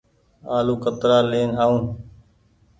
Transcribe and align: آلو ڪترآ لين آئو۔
آلو 0.55 0.75
ڪترآ 0.83 1.17
لين 1.31 1.49
آئو۔ 1.63 1.77